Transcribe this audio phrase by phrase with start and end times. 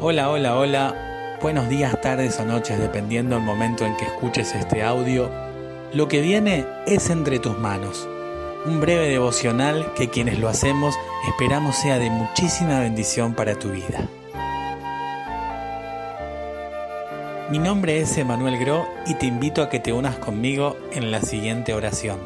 [0.00, 1.38] Hola, hola, hola.
[1.42, 5.28] Buenos días, tardes o noches, dependiendo del momento en que escuches este audio.
[5.92, 8.08] Lo que viene es entre tus manos.
[8.64, 10.94] Un breve devocional que quienes lo hacemos
[11.26, 14.08] esperamos sea de muchísima bendición para tu vida.
[17.50, 21.22] Mi nombre es Emanuel Gro y te invito a que te unas conmigo en la
[21.22, 22.20] siguiente oración.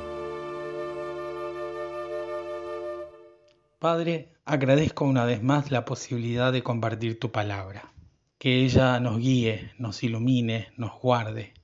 [3.79, 7.93] Padre, agradezco una vez más la posibilidad de compartir tu palabra.
[8.39, 11.55] Que ella nos guíe, nos ilumine, nos guarde,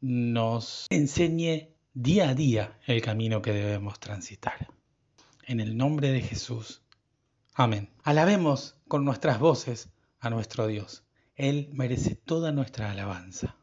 [0.00, 4.68] nos enseñe día a día el camino que debemos transitar.
[5.44, 6.82] En el nombre de Jesús.
[7.54, 7.90] Amén.
[8.02, 11.04] Alabemos con nuestras voces a nuestro Dios.
[11.36, 13.56] Él merece toda nuestra alabanza.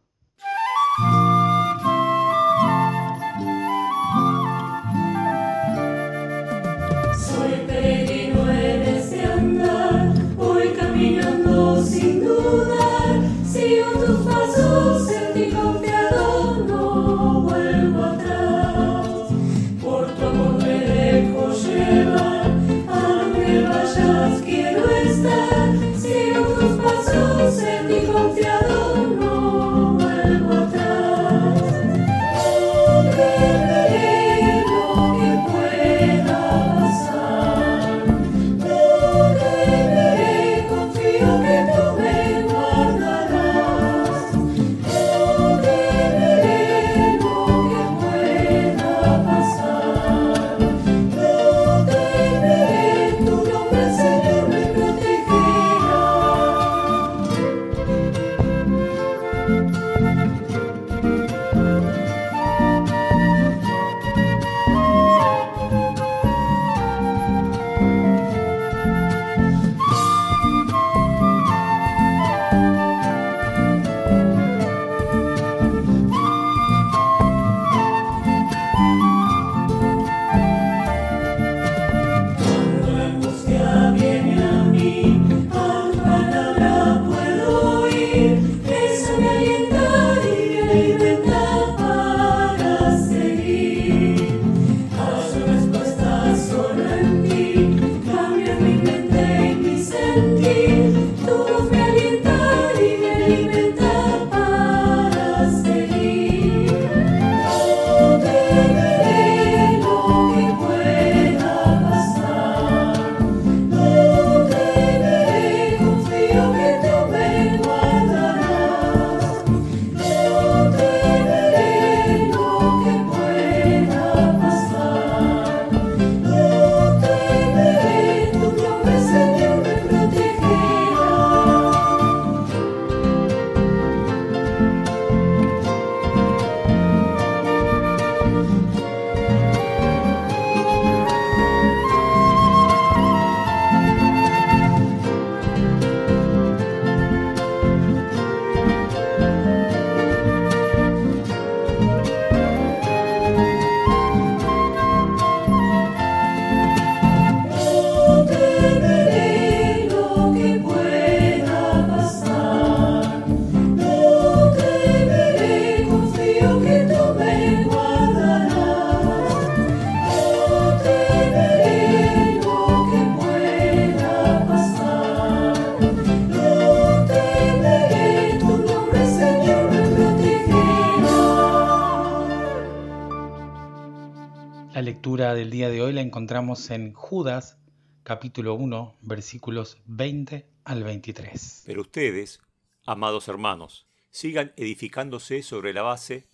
[185.04, 187.58] Lectura del día de hoy la encontramos en Judas
[188.04, 191.64] capítulo 1 versículos 20 al 23.
[191.66, 192.40] Pero ustedes,
[192.86, 196.30] amados hermanos, sigan edificándose sobre la base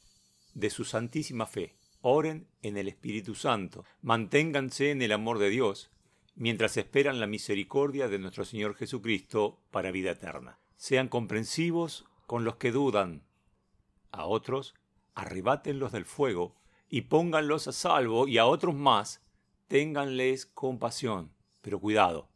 [0.54, 1.78] de su santísima fe.
[2.02, 5.90] Oren en el Espíritu Santo, manténganse en el amor de Dios,
[6.36, 10.60] mientras esperan la misericordia de nuestro Señor Jesucristo para vida eterna.
[10.78, 13.24] Sean comprensivos con los que dudan.
[14.12, 14.76] A otros,
[15.16, 16.59] arrebátenlos del fuego
[16.90, 19.22] y pónganlos a salvo, y a otros más,
[19.68, 21.32] ténganles compasión.
[21.62, 22.28] Pero cuidado,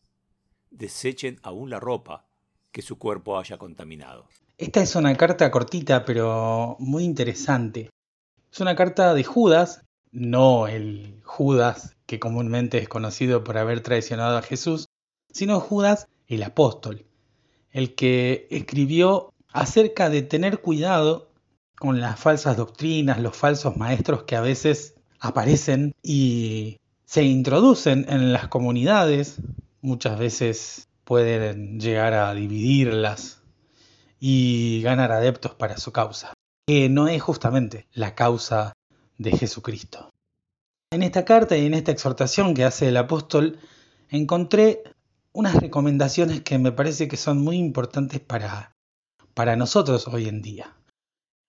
[0.69, 2.25] desechen aún la ropa
[2.71, 4.27] que su cuerpo haya contaminado.
[4.57, 7.89] Esta es una carta cortita, pero muy interesante.
[8.51, 14.37] Es una carta de Judas, no el Judas que comúnmente es conocido por haber traicionado
[14.37, 14.87] a Jesús,
[15.31, 17.05] sino Judas el apóstol,
[17.71, 21.32] el que escribió acerca de tener cuidado
[21.83, 28.31] con las falsas doctrinas, los falsos maestros que a veces aparecen y se introducen en
[28.31, 29.41] las comunidades,
[29.81, 33.41] muchas veces pueden llegar a dividirlas
[34.17, 36.31] y ganar adeptos para su causa,
[36.65, 38.71] que no es justamente la causa
[39.17, 40.09] de Jesucristo.
[40.89, 43.59] En esta carta y en esta exhortación que hace el apóstol,
[44.07, 44.83] encontré
[45.33, 48.73] unas recomendaciones que me parece que son muy importantes para,
[49.33, 50.77] para nosotros hoy en día.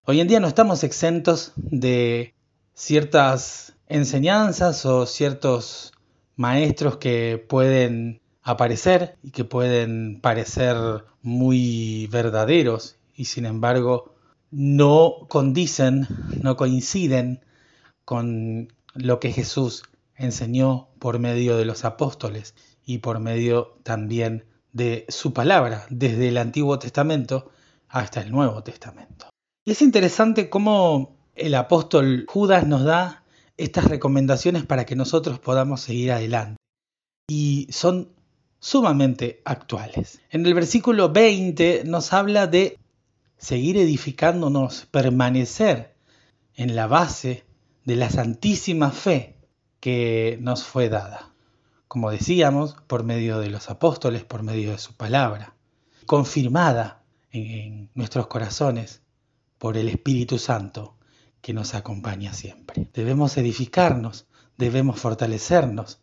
[0.06, 2.35] Hoy en día no estamos exentos de
[2.75, 5.95] ciertas enseñanzas o ciertos
[6.37, 10.77] maestros que pueden aparecer y que pueden parecer
[11.23, 14.15] muy verdaderos y sin embargo
[14.51, 16.06] no condicen,
[16.43, 17.43] no coinciden
[18.05, 19.85] con lo que Jesús
[20.17, 22.55] enseñó por medio de los apóstoles
[22.85, 27.51] y por medio también de su palabra, desde el Antiguo Testamento
[27.89, 29.34] hasta el Nuevo Testamento.
[29.65, 33.25] Y es interesante cómo el apóstol Judas nos da
[33.57, 36.57] estas recomendaciones para que nosotros podamos seguir adelante.
[37.29, 38.13] Y son
[38.59, 40.21] sumamente actuales.
[40.31, 42.79] En el versículo 20 nos habla de
[43.39, 45.95] seguir edificándonos, permanecer
[46.57, 47.45] en la base
[47.85, 49.37] de la santísima fe
[49.81, 51.31] que nos fue dada.
[51.89, 55.55] Como decíamos, por medio de los apóstoles, por medio de su palabra,
[56.07, 59.03] confirmada en, nuestros corazones
[59.65, 60.99] por el Espíritu Santo
[61.41, 62.91] que nos acompaña siempre.
[62.93, 64.27] Debemos edificarnos,
[64.59, 66.03] debemos fortalecernos,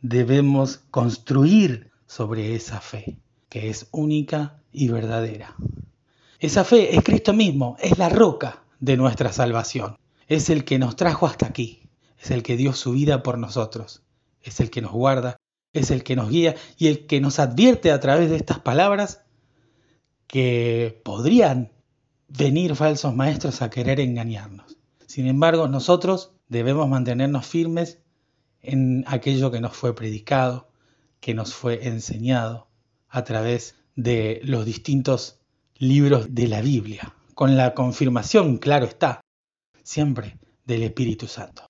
[0.00, 3.18] debemos construir sobre esa fe,
[3.50, 5.54] que es única y verdadera.
[6.38, 10.96] Esa fe es Cristo mismo, es la roca de nuestra salvación, es el que nos
[10.96, 11.82] trajo hasta aquí,
[12.18, 14.02] es el que dio su vida por nosotros,
[14.40, 15.36] es el que nos guarda,
[15.74, 19.20] es el que nos guía y el que nos advierte a través de estas palabras
[20.26, 21.72] que podrían
[22.36, 24.78] venir falsos maestros a querer engañarnos.
[25.06, 27.98] Sin embargo, nosotros debemos mantenernos firmes
[28.62, 30.70] en aquello que nos fue predicado,
[31.20, 32.68] que nos fue enseñado
[33.08, 35.40] a través de los distintos
[35.76, 39.20] libros de la Biblia, con la confirmación, claro está,
[39.82, 41.66] siempre del Espíritu Santo.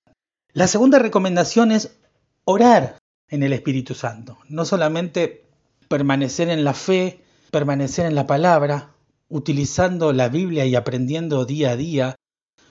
[0.53, 1.97] La segunda recomendación es
[2.45, 5.45] orar en el Espíritu Santo, no solamente
[5.89, 8.92] permanecer en la fe, permanecer en la palabra,
[9.33, 12.15] utilizando la Biblia y aprendiendo día a día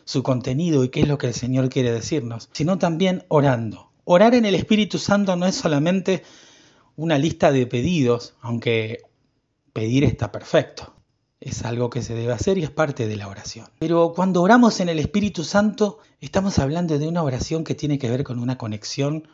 [0.04, 3.90] su contenido y qué es lo que el Señor quiere decirnos, sino también orando.
[4.04, 6.22] Orar en el Espíritu Santo no es solamente
[6.94, 9.02] una lista de pedidos, aunque
[9.72, 10.94] pedir está perfecto.
[11.40, 13.66] Es algo que se debe hacer y es parte de la oración.
[13.80, 18.08] Pero cuando oramos en el Espíritu Santo, estamos hablando de una oración que tiene que
[18.08, 19.26] ver con una conexión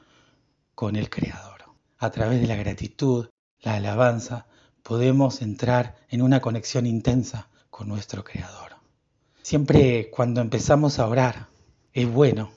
[0.75, 1.65] con el Creador.
[1.99, 3.29] A través de la gratitud,
[3.61, 4.47] la alabanza,
[4.89, 8.73] podemos entrar en una conexión intensa con nuestro Creador.
[9.43, 11.49] Siempre cuando empezamos a orar,
[11.93, 12.53] es bueno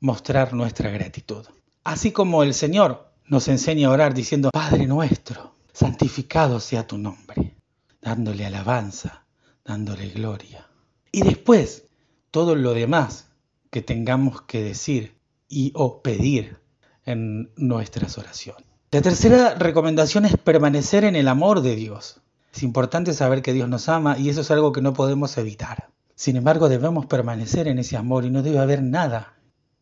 [0.00, 1.46] mostrar nuestra gratitud.
[1.84, 7.54] Así como el Señor nos enseña a orar diciendo, Padre nuestro, santificado sea tu nombre,
[8.00, 9.24] dándole alabanza,
[9.64, 10.66] dándole gloria.
[11.12, 11.84] Y después,
[12.32, 13.28] todo lo demás
[13.70, 15.14] que tengamos que decir
[15.48, 16.58] y o pedir
[17.04, 18.71] en nuestras oraciones.
[18.92, 22.20] La tercera recomendación es permanecer en el amor de Dios.
[22.52, 25.88] Es importante saber que Dios nos ama y eso es algo que no podemos evitar.
[26.14, 29.38] Sin embargo, debemos permanecer en ese amor y no debe haber nada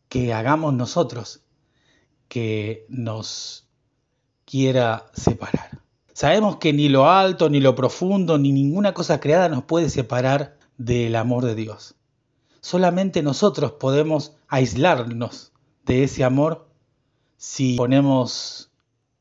[0.07, 1.41] que hagamos nosotros
[2.29, 3.67] que nos
[4.45, 5.81] quiera separar.
[6.13, 10.57] Sabemos que ni lo alto, ni lo profundo, ni ninguna cosa creada nos puede separar
[10.77, 11.95] del amor de Dios.
[12.61, 15.51] Solamente nosotros podemos aislarnos
[15.85, 16.69] de ese amor
[17.35, 18.70] si ponemos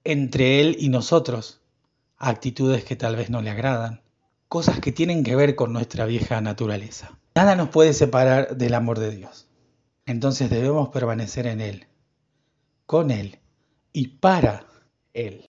[0.04, 1.60] entre Él y nosotros
[2.16, 4.02] actitudes que tal vez no le agradan,
[4.48, 7.18] cosas que tienen que ver con nuestra vieja naturaleza.
[7.34, 9.46] Nada nos puede separar del amor de Dios.
[10.06, 11.86] Entonces debemos permanecer en Él
[12.90, 13.38] con Él
[13.92, 14.66] y para
[15.14, 15.48] Él.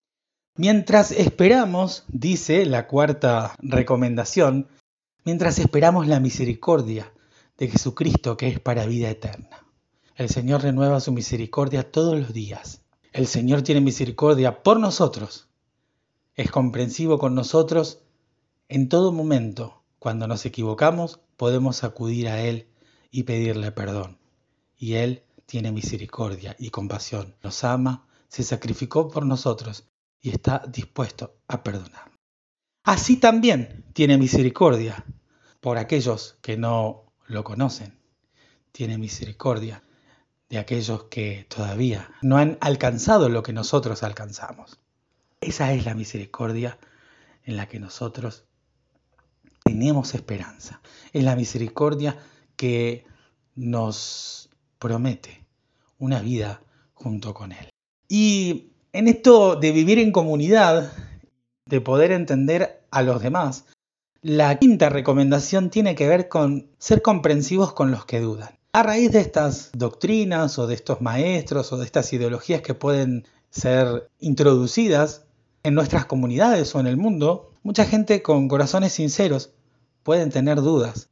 [0.55, 4.69] Mientras esperamos, dice la cuarta recomendación,
[5.25, 7.11] mientras esperamos la misericordia
[7.57, 9.65] de Jesucristo que es para vida eterna.
[10.15, 12.82] El Señor renueva su misericordia todos los días.
[13.13, 15.49] El Señor tiene misericordia por nosotros.
[16.35, 18.01] Es comprensivo con nosotros
[18.69, 19.85] en todo momento.
[19.99, 22.69] Cuando nos equivocamos, podemos acudir a Él
[23.11, 24.19] y pedirle perdón.
[24.79, 29.85] Y Él tiene misericordia y compasión, nos ama, se sacrificó por nosotros
[30.23, 32.13] y está dispuesto a perdonar.
[32.83, 35.05] Así también tiene misericordia
[35.61, 37.99] por aquellos que no lo conocen.
[38.73, 39.85] Tiene misericordia
[40.53, 44.79] de aquellos que todavía no han alcanzado lo que nosotros alcanzamos.
[45.41, 46.79] Esa es la misericordia
[47.45, 48.45] en la que nosotros
[49.65, 50.83] tenemos esperanza.
[51.15, 52.19] Es la misericordia
[52.55, 53.07] que
[53.55, 55.47] nos promete
[55.99, 56.61] una vida
[56.93, 57.71] junto con Él.
[58.07, 60.93] Y en esto de vivir en comunidad
[61.65, 63.65] de poder entender a los demás.
[64.21, 68.59] La quinta recomendación tiene que ver con ser comprensivos con los que dudan.
[68.75, 73.27] A raíz de estas doctrinas o de estos maestros o de estas ideologías que pueden
[73.51, 75.27] ser introducidas
[75.63, 79.53] en nuestras comunidades o en el mundo, mucha gente con corazones sinceros
[80.03, 81.11] pueden tener dudas.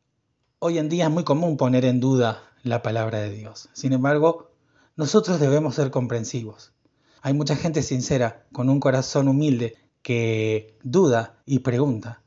[0.59, 3.69] Hoy en día es muy común poner en duda la palabra de Dios.
[3.75, 4.53] Sin embargo,
[4.97, 6.73] nosotros debemos ser comprensivos.
[7.21, 12.23] Hay mucha gente sincera, con un corazón humilde, que duda y pregunta.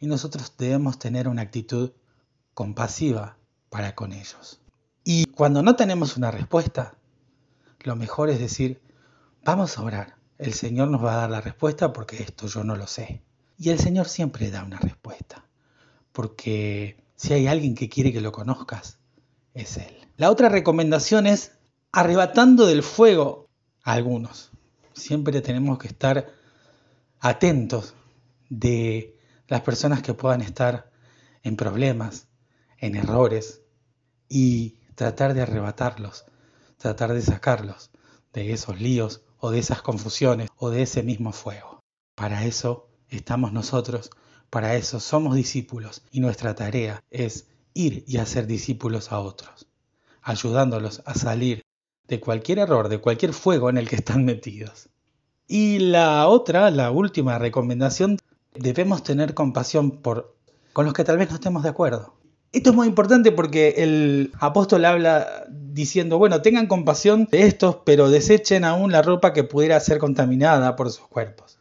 [0.00, 1.92] Y nosotros debemos tener una actitud
[2.52, 3.38] compasiva
[3.70, 4.58] para con ellos.
[5.04, 6.96] Y cuando no tenemos una respuesta,
[7.80, 8.80] lo mejor es decir,
[9.44, 10.16] vamos a orar.
[10.38, 13.22] El Señor nos va a dar la respuesta porque esto yo no lo sé.
[13.58, 15.46] Y el Señor siempre da una respuesta.
[16.12, 18.98] Porque si hay alguien que quiere que lo conozcas,
[19.54, 19.96] es Él.
[20.16, 21.52] La otra recomendación es
[21.90, 23.48] arrebatando del fuego
[23.82, 24.50] a algunos.
[24.94, 26.32] Siempre tenemos que estar
[27.20, 27.94] atentos
[28.48, 29.16] de
[29.48, 30.90] las personas que puedan estar
[31.42, 32.28] en problemas,
[32.78, 33.62] en errores,
[34.28, 36.26] y tratar de arrebatarlos,
[36.76, 37.90] tratar de sacarlos
[38.32, 41.80] de esos líos o de esas confusiones o de ese mismo fuego.
[42.14, 44.10] Para eso estamos nosotros,
[44.48, 49.66] para eso somos discípulos y nuestra tarea es ir y hacer discípulos a otros,
[50.22, 51.62] ayudándolos a salir
[52.06, 54.88] de cualquier error, de cualquier fuego en el que están metidos.
[55.48, 58.18] Y la otra, la última recomendación,
[58.54, 60.36] debemos tener compasión por
[60.72, 62.21] con los que tal vez no estemos de acuerdo.
[62.52, 68.10] Esto es muy importante porque el apóstol habla diciendo, bueno, tengan compasión de estos, pero
[68.10, 71.58] desechen aún la ropa que pudiera ser contaminada por sus cuerpos.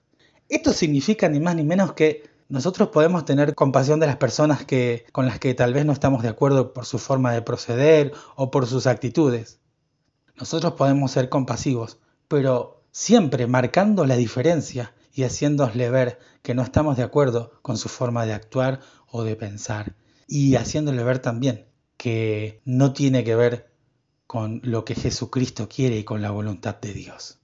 [0.49, 5.05] Esto significa ni más ni menos que nosotros podemos tener compasión de las personas que,
[5.13, 8.51] con las que tal vez no estamos de acuerdo por su forma de proceder o
[8.51, 9.61] por sus actitudes.
[10.37, 16.97] Nosotros podemos ser compasivos, pero siempre marcando la diferencia y haciéndosle ver que no estamos
[16.97, 19.95] de acuerdo con su forma de actuar o de pensar,
[20.31, 21.65] y haciéndole ver también
[21.97, 23.69] que no tiene que ver
[24.27, 27.39] con lo que Jesucristo quiere y con la voluntad de Dios.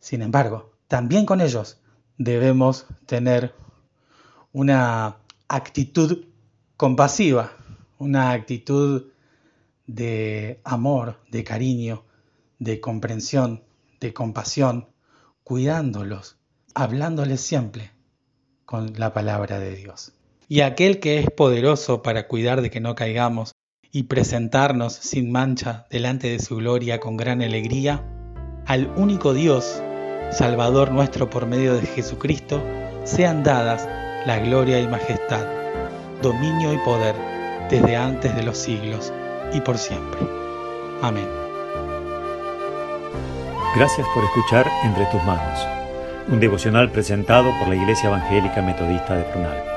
[0.00, 1.80] Sin embargo, también con ellos
[2.18, 3.54] debemos tener
[4.52, 6.24] una actitud
[6.76, 7.52] compasiva,
[7.98, 9.12] una actitud
[9.86, 12.02] de amor, de cariño,
[12.58, 13.62] de comprensión,
[14.00, 14.88] de compasión,
[15.44, 16.38] cuidándolos,
[16.74, 17.92] hablándoles siempre
[18.64, 20.15] con la palabra de Dios.
[20.48, 23.52] Y aquel que es poderoso para cuidar de que no caigamos
[23.90, 28.04] y presentarnos sin mancha delante de su gloria con gran alegría,
[28.64, 29.82] al único Dios,
[30.30, 32.62] Salvador nuestro por medio de Jesucristo,
[33.04, 33.88] sean dadas
[34.24, 35.46] la gloria y majestad,
[36.22, 37.16] dominio y poder
[37.68, 39.12] desde antes de los siglos
[39.52, 40.20] y por siempre.
[41.02, 41.28] Amén.
[43.74, 45.60] Gracias por escuchar Entre tus manos,
[46.28, 49.75] un devocional presentado por la Iglesia Evangélica Metodista de Prunal.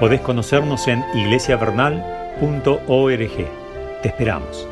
[0.00, 4.02] Podés conocernos en iglesiavernal.org.
[4.02, 4.66] Te esperamos.